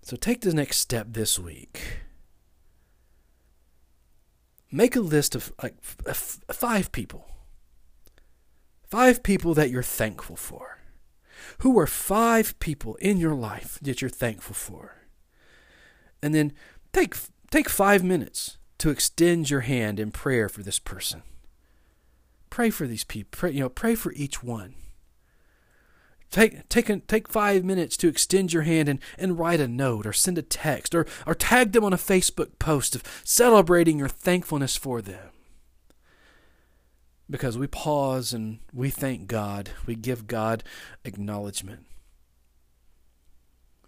So 0.02 0.18
take 0.18 0.42
the 0.42 0.56
next 0.56 0.78
step 0.78 1.10
this 1.12 1.38
week 1.38 2.00
make 4.72 4.96
a 4.96 5.02
list 5.02 5.36
of 5.36 5.54
like 5.62 5.76
f- 6.08 6.40
five 6.52 6.92
people. 6.92 7.26
Five 8.90 9.22
people 9.24 9.54
that 9.54 9.70
you're 9.70 9.84
thankful 9.84 10.36
for. 10.36 10.79
Who 11.60 11.78
are 11.80 11.88
five 11.88 12.60
people 12.60 12.96
in 12.96 13.18
your 13.18 13.36
life 13.36 13.80
that 13.82 14.02
you're 14.02 14.10
thankful 14.10 14.56
for? 14.56 14.96
And 16.22 16.36
then 16.36 16.54
take 16.94 17.16
take 17.52 17.70
5 17.70 18.04
minutes 18.04 18.58
to 18.80 18.90
extend 18.90 19.50
your 19.50 19.62
hand 19.62 20.00
in 20.00 20.12
prayer 20.12 20.50
for 20.50 20.64
this 20.64 20.80
person. 20.80 21.24
Pray 22.50 22.70
for 22.70 22.88
these 22.88 23.04
people. 23.04 23.30
Pray, 23.32 23.52
you 23.52 23.60
know, 23.60 23.70
pray 23.70 23.96
for 23.96 24.12
each 24.14 24.42
one. 24.42 24.76
Take 26.32 26.70
take 26.70 27.08
take 27.08 27.28
five 27.28 27.64
minutes 27.64 27.98
to 27.98 28.08
extend 28.08 28.54
your 28.54 28.62
hand 28.62 28.88
and, 28.88 29.00
and 29.18 29.40
write 29.40 29.60
a 29.60 29.68
note 29.68 30.06
or 30.06 30.14
send 30.14 30.38
a 30.38 30.44
text 30.44 30.94
or, 30.94 31.08
or 31.26 31.34
tag 31.34 31.72
them 31.72 31.84
on 31.84 31.94
a 31.94 31.98
Facebook 31.98 32.60
post 32.60 32.96
of 32.96 33.04
celebrating 33.24 33.98
your 33.98 34.08
thankfulness 34.08 34.76
for 34.78 35.02
them. 35.02 35.30
Because 37.30 37.58
we 37.58 37.68
pause 37.68 38.34
and 38.34 38.60
we 38.74 38.90
thank 38.90 39.28
God. 39.28 39.70
We 39.86 39.96
give 39.96 40.28
God 40.28 40.64
acknowledgement. 41.06 41.86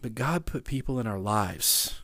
But 0.01 0.15
God 0.15 0.45
put 0.45 0.63
people 0.63 1.00
in 1.00 1.07
our 1.07 1.19
lives 1.19 2.01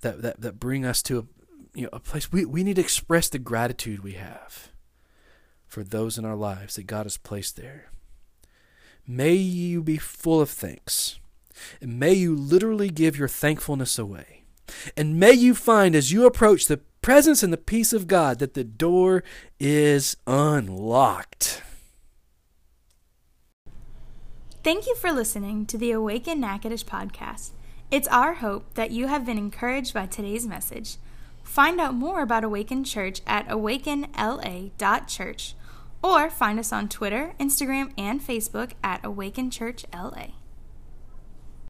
that, 0.00 0.22
that, 0.22 0.40
that 0.40 0.60
bring 0.60 0.84
us 0.84 1.02
to 1.04 1.18
a, 1.18 1.78
you 1.78 1.82
know, 1.84 1.90
a 1.92 2.00
place 2.00 2.32
we, 2.32 2.44
we 2.44 2.64
need 2.64 2.76
to 2.76 2.82
express 2.82 3.28
the 3.28 3.38
gratitude 3.38 4.02
we 4.02 4.12
have 4.12 4.70
for 5.66 5.82
those 5.82 6.18
in 6.18 6.24
our 6.24 6.36
lives 6.36 6.76
that 6.76 6.86
God 6.86 7.04
has 7.04 7.16
placed 7.16 7.56
there. 7.56 7.90
May 9.06 9.34
you 9.34 9.82
be 9.82 9.98
full 9.98 10.40
of 10.40 10.50
thanks. 10.50 11.18
And 11.80 11.98
may 11.98 12.12
you 12.12 12.34
literally 12.34 12.90
give 12.90 13.18
your 13.18 13.28
thankfulness 13.28 13.98
away. 13.98 14.44
And 14.96 15.18
may 15.18 15.32
you 15.32 15.54
find 15.54 15.94
as 15.94 16.12
you 16.12 16.26
approach 16.26 16.66
the 16.66 16.80
presence 17.04 17.42
and 17.42 17.52
the 17.52 17.58
peace 17.58 17.92
of 17.92 18.06
God 18.06 18.38
that 18.38 18.54
the 18.54 18.64
door 18.64 19.22
is 19.60 20.16
unlocked. 20.26 21.62
Thank 24.62 24.86
you 24.86 24.96
for 24.96 25.12
listening 25.12 25.66
to 25.66 25.76
the 25.76 25.90
Awaken 25.90 26.40
Natchitoches 26.40 26.82
podcast. 26.82 27.50
It's 27.90 28.08
our 28.08 28.36
hope 28.36 28.72
that 28.72 28.90
you 28.90 29.08
have 29.08 29.26
been 29.26 29.36
encouraged 29.36 29.92
by 29.92 30.06
today's 30.06 30.46
message. 30.46 30.96
Find 31.42 31.78
out 31.78 31.92
more 31.92 32.22
about 32.22 32.42
Awaken 32.42 32.84
Church 32.84 33.20
at 33.26 33.46
awakenla.church 33.48 35.54
or 36.02 36.30
find 36.30 36.58
us 36.58 36.72
on 36.72 36.88
Twitter, 36.88 37.34
Instagram, 37.38 37.92
and 37.98 38.22
Facebook 38.22 38.72
at 38.82 39.04
Awaken 39.04 39.50
Church 39.50 39.84
LA. 39.92 40.28